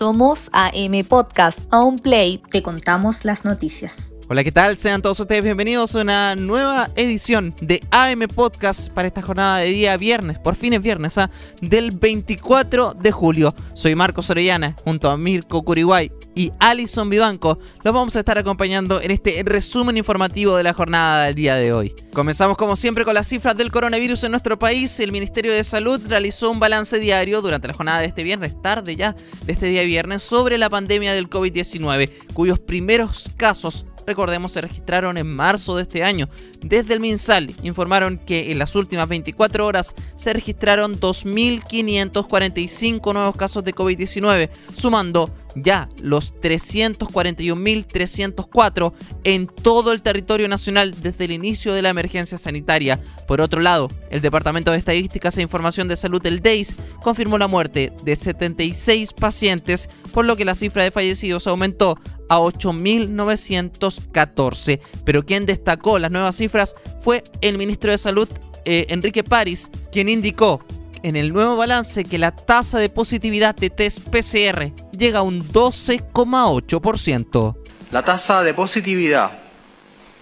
[0.00, 1.58] Somos AM Podcast.
[1.70, 4.14] A un play te contamos las noticias.
[4.30, 4.78] Hola, ¿qué tal?
[4.78, 9.66] Sean todos ustedes bienvenidos a una nueva edición de AM Podcast para esta jornada de
[9.66, 11.30] día viernes, por fin es viernes, ¿ah?
[11.60, 13.54] del 24 de julio.
[13.74, 17.58] Soy Marcos Orellana, junto a Mirko Curiguay y Alison Vivanco.
[17.82, 21.72] Los vamos a estar acompañando en este resumen informativo de la jornada del día de
[21.72, 21.94] hoy.
[22.12, 24.98] Comenzamos como siempre con las cifras del coronavirus en nuestro país.
[25.00, 28.96] El Ministerio de Salud realizó un balance diario durante la jornada de este viernes, tarde
[28.96, 29.14] ya
[29.44, 35.16] de este día viernes, sobre la pandemia del COVID-19, cuyos primeros casos recordemos, se registraron
[35.16, 36.26] en marzo de este año.
[36.60, 43.62] Desde el MinSal informaron que en las últimas 24 horas se registraron 2.545 nuevos casos
[43.64, 48.92] de COVID-19, sumando ya los 341.304
[49.24, 52.98] en todo el territorio nacional desde el inicio de la emergencia sanitaria.
[53.26, 57.48] Por otro lado, el Departamento de Estadísticas e Información de Salud del DEIS confirmó la
[57.48, 61.96] muerte de 76 pacientes, por lo que la cifra de fallecidos aumentó
[62.30, 64.80] a 8.914.
[65.04, 68.30] Pero quien destacó las nuevas cifras fue el ministro de Salud,
[68.64, 70.64] eh, Enrique París, quien indicó
[71.02, 75.44] en el nuevo balance que la tasa de positividad de test PCR llega a un
[75.46, 77.56] 12,8%.
[77.90, 79.32] La tasa de positividad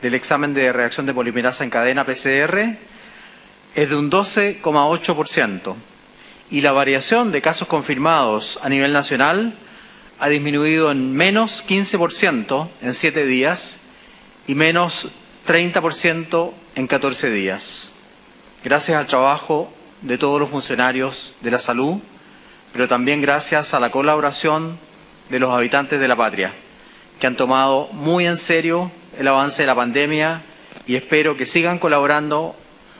[0.00, 2.78] del examen de reacción de polimerasa en cadena PCR
[3.74, 5.74] es de un 12,8%
[6.50, 9.52] y la variación de casos confirmados a nivel nacional
[10.20, 13.78] ha disminuido en menos 15% en 7 días
[14.46, 15.08] y menos
[15.46, 17.92] 30% en 14 días.
[18.64, 21.98] Gracias al trabajo de todos los funcionarios de la salud,
[22.72, 24.78] pero también gracias a la colaboración
[25.28, 26.52] de los habitantes de la patria,
[27.20, 30.42] que han tomado muy en serio el avance de la pandemia
[30.86, 32.56] y espero que sigan colaborando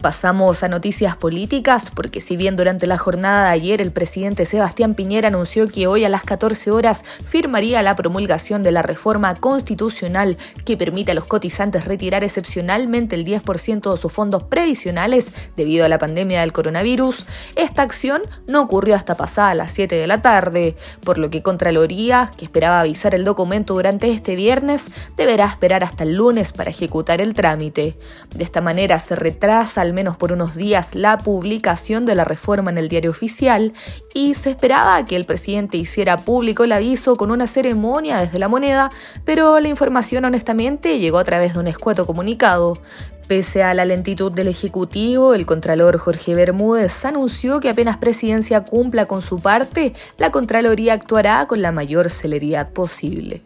[0.00, 4.94] Pasamos a noticias políticas porque si bien durante la jornada de ayer el presidente Sebastián
[4.94, 10.36] Piñera anunció que hoy a las 14 horas firmaría la promulgación de la reforma constitucional
[10.64, 15.88] que permite a los cotizantes retirar excepcionalmente el 10% de sus fondos previsionales debido a
[15.88, 17.26] la pandemia del coronavirus,
[17.56, 22.30] esta acción no ocurrió hasta pasada las 7 de la tarde, por lo que Contraloría,
[22.36, 27.20] que esperaba avisar el documento durante este viernes, deberá esperar hasta el lunes para ejecutar
[27.20, 27.98] el trámite.
[28.34, 32.70] De esta manera se retrasa al menos por unos días la publicación de la reforma
[32.70, 33.72] en el diario oficial
[34.12, 38.48] y se esperaba que el presidente hiciera público el aviso con una ceremonia desde la
[38.48, 38.90] moneda,
[39.24, 42.76] pero la información honestamente llegó a través de un escueto comunicado.
[43.28, 49.06] Pese a la lentitud del Ejecutivo, el Contralor Jorge Bermúdez anunció que apenas Presidencia cumpla
[49.06, 53.42] con su parte, la Contraloría actuará con la mayor celeridad posible.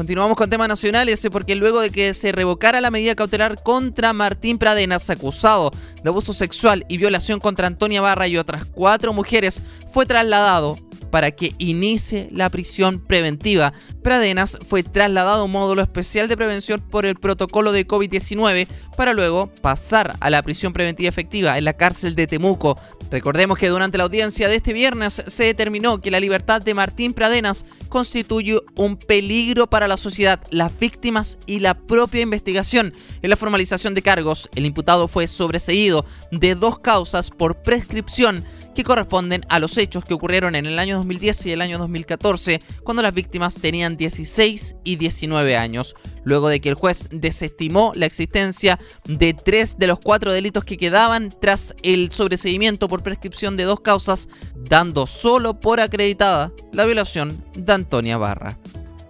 [0.00, 4.56] Continuamos con temas nacionales porque luego de que se revocara la medida cautelar contra Martín
[4.56, 9.60] Pradenas, acusado de abuso sexual y violación contra Antonia Barra y otras cuatro mujeres,
[9.92, 10.78] fue trasladado
[11.10, 13.72] para que inicie la prisión preventiva.
[14.02, 19.12] Pradenas fue trasladado a un módulo especial de prevención por el protocolo de COVID-19 para
[19.12, 22.78] luego pasar a la prisión preventiva efectiva en la cárcel de Temuco.
[23.10, 27.12] Recordemos que durante la audiencia de este viernes se determinó que la libertad de Martín
[27.12, 32.94] Pradenas constituye un peligro para la sociedad, las víctimas y la propia investigación.
[33.22, 38.44] En la formalización de cargos, el imputado fue sobreseído de dos causas por prescripción
[38.74, 42.60] que corresponden a los hechos que ocurrieron en el año 2010 y el año 2014,
[42.84, 45.94] cuando las víctimas tenían 16 y 19 años,
[46.24, 50.76] luego de que el juez desestimó la existencia de tres de los cuatro delitos que
[50.76, 57.44] quedaban tras el sobreseimiento por prescripción de dos causas, dando solo por acreditada la violación
[57.54, 58.58] de Antonia Barra.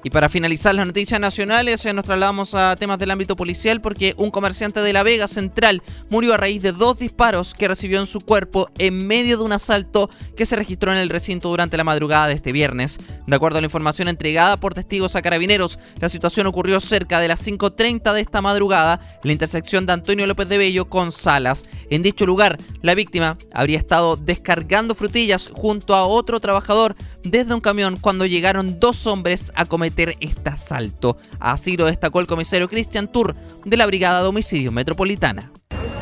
[0.02, 4.14] Y para finalizar las noticias nacionales, eh, nos trasladamos a temas del ámbito policial porque
[4.16, 8.06] un comerciante de La Vega Central murió a raíz de dos disparos que recibió en
[8.06, 11.84] su cuerpo en medio de un asalto que se registró en el recinto durante la
[11.84, 12.98] madrugada de este viernes.
[13.26, 17.28] De acuerdo a la información entregada por testigos a carabineros, la situación ocurrió cerca de
[17.28, 21.66] las 5.30 de esta madrugada en la intersección de Antonio López de Bello con Salas.
[21.90, 27.60] En dicho lugar, la víctima habría estado descargando frutillas junto a otro trabajador desde un
[27.60, 31.18] camión cuando llegaron dos hombres a cometer este asalto.
[31.38, 33.34] Así lo destacó el comisario Cristian Tour
[33.64, 35.52] de la Brigada de Homicidio Metropolitana.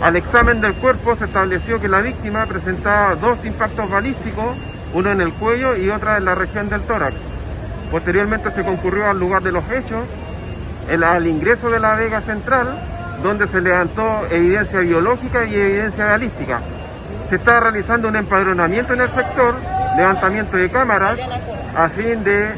[0.00, 4.56] Al examen del cuerpo se estableció que la víctima presentaba dos impactos balísticos,
[4.94, 7.16] uno en el cuello y otro en la región del tórax.
[7.90, 10.04] Posteriormente se concurrió al lugar de los hechos,
[10.88, 12.78] al ingreso de la Vega Central,
[13.22, 16.60] donde se levantó evidencia biológica y evidencia balística.
[17.28, 19.56] Se está realizando un empadronamiento en el sector
[19.98, 21.18] levantamiento de cámaras
[21.76, 22.50] a fin de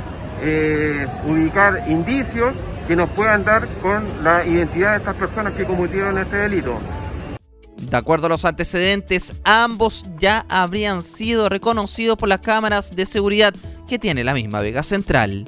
[0.42, 2.54] eh, ubicar indicios
[2.86, 6.78] que nos puedan dar con la identidad de estas personas que cometieron este delito.
[7.78, 13.54] De acuerdo a los antecedentes, ambos ya habrían sido reconocidos por las cámaras de seguridad
[13.88, 15.46] que tiene la misma Vega Central.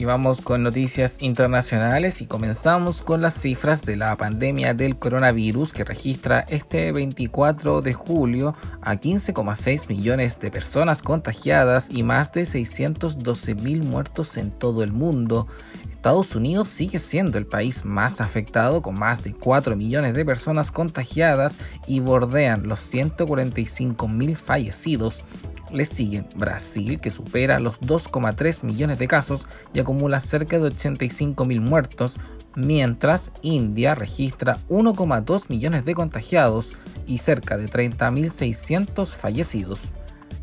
[0.00, 5.74] Y vamos con noticias internacionales y comenzamos con las cifras de la pandemia del coronavirus
[5.74, 12.46] que registra este 24 de julio a 15,6 millones de personas contagiadas y más de
[12.46, 15.46] 612 mil muertos en todo el mundo.
[15.92, 20.72] Estados Unidos sigue siendo el país más afectado con más de 4 millones de personas
[20.72, 25.26] contagiadas y bordean los 145 mil fallecidos.
[25.72, 31.44] Le siguen Brasil, que supera los 2,3 millones de casos y acumula cerca de 85
[31.44, 32.16] mil muertos,
[32.56, 36.72] mientras India registra 1,2 millones de contagiados
[37.06, 39.80] y cerca de 30.600 fallecidos.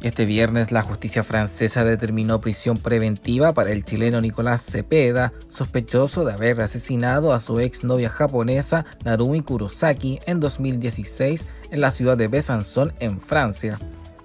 [0.01, 6.33] Este viernes la justicia francesa determinó prisión preventiva para el chileno Nicolás Cepeda, sospechoso de
[6.33, 12.93] haber asesinado a su exnovia japonesa Narumi Kurosaki en 2016 en la ciudad de Besançon,
[12.99, 13.79] en Francia.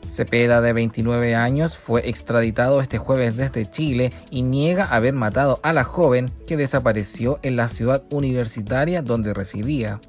[0.06, 5.72] Cepeda, de 29 años, fue extraditado este jueves desde Chile y niega haber matado a
[5.72, 10.00] la joven que desapareció en la ciudad universitaria donde residía.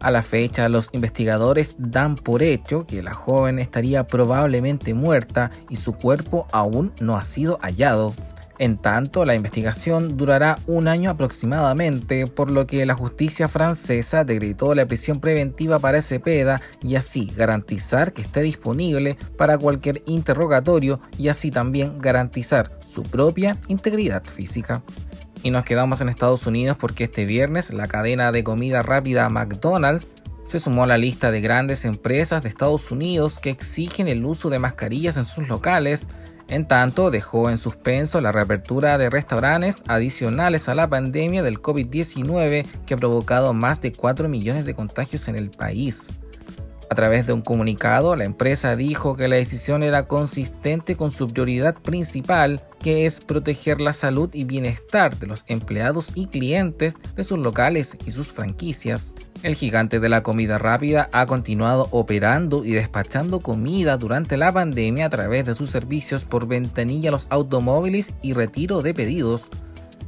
[0.00, 5.76] A la fecha, los investigadores dan por hecho que la joven estaría probablemente muerta y
[5.76, 8.12] su cuerpo aún no ha sido hallado.
[8.58, 14.74] En tanto, la investigación durará un año aproximadamente, por lo que la justicia francesa decretó
[14.74, 21.28] la prisión preventiva para Cepeda y así garantizar que esté disponible para cualquier interrogatorio y
[21.28, 24.82] así también garantizar su propia integridad física.
[25.42, 30.08] Y nos quedamos en Estados Unidos porque este viernes la cadena de comida rápida McDonald's
[30.44, 34.48] se sumó a la lista de grandes empresas de Estados Unidos que exigen el uso
[34.48, 36.06] de mascarillas en sus locales
[36.48, 42.66] en tanto, dejó en suspenso la reapertura de restaurantes adicionales a la pandemia del COVID-19
[42.86, 46.12] que ha provocado más de 4 millones de contagios en el país.
[46.90, 51.28] A través de un comunicado, la empresa dijo que la decisión era consistente con su
[51.28, 57.24] prioridad principal, que es proteger la salud y bienestar de los empleados y clientes de
[57.24, 59.14] sus locales y sus franquicias.
[59.42, 65.06] El gigante de la comida rápida ha continuado operando y despachando comida durante la pandemia
[65.06, 69.48] a través de sus servicios por ventanilla a los automóviles y retiro de pedidos,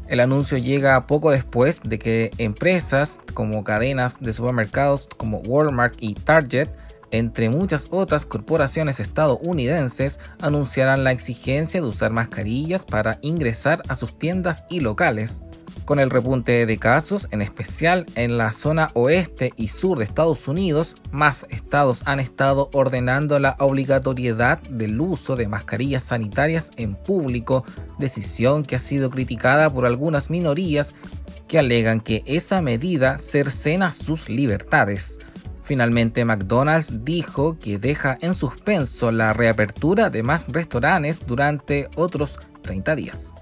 [0.09, 6.15] el anuncio llega poco después de que empresas como cadenas de supermercados como Walmart y
[6.15, 6.69] Target,
[7.11, 14.19] entre muchas otras corporaciones estadounidenses, anunciaran la exigencia de usar mascarillas para ingresar a sus
[14.19, 15.43] tiendas y locales.
[15.87, 20.49] Con el repunte de casos, en especial en la zona oeste y sur de Estados
[20.49, 27.65] Unidos, más estados han estado ordenando la obligatoriedad del uso de mascarillas sanitarias en público,
[28.01, 30.97] decisión que ha sido criticada por algunas minorías
[31.47, 35.19] que alegan que esa medida cercena sus libertades.
[35.63, 42.97] Finalmente, McDonald's dijo que deja en suspenso la reapertura de más restaurantes durante otros 30
[42.97, 43.33] días.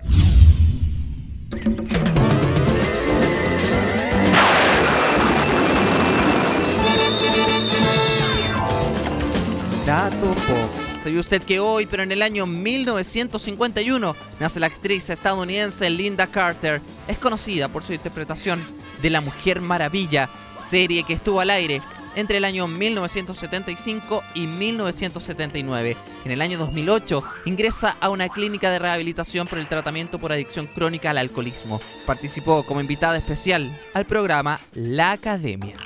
[10.11, 10.71] Pop.
[11.03, 16.83] ¿Sabía usted que hoy, pero en el año 1951, nace la actriz estadounidense Linda Carter?
[17.09, 18.63] Es conocida por su interpretación
[19.01, 21.81] de La Mujer Maravilla, serie que estuvo al aire
[22.17, 25.97] entre el año 1975 y 1979.
[26.27, 30.67] En el año 2008 ingresa a una clínica de rehabilitación por el tratamiento por adicción
[30.67, 31.81] crónica al alcoholismo.
[32.05, 35.77] Participó como invitada especial al programa La Academia.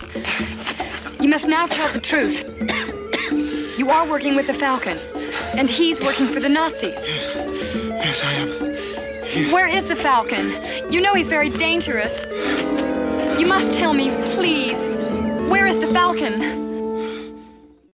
[1.21, 2.45] You must now tell the truth.
[3.79, 4.99] You are working with the Falcon,
[5.57, 7.07] and he's working for the Nazis.
[7.07, 8.49] Yes, yes, I am.
[8.51, 9.53] Yes.
[9.53, 10.53] Where is the Falcon?
[10.91, 12.25] You know he's very dangerous.
[13.39, 14.89] You must tell me, please.
[15.49, 16.68] Where is the Falcon?